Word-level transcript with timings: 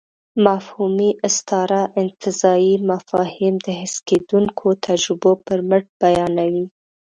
مفهومي 0.45 1.09
استعاره 1.27 1.83
انتزاعي 2.01 2.73
مفاهيم 2.91 3.53
د 3.65 3.67
حس 3.79 3.95
کېدونکو 4.09 4.67
تجربو 4.87 5.31
پر 5.45 5.59
مټ 5.69 5.83
بیانوي. 6.01 6.65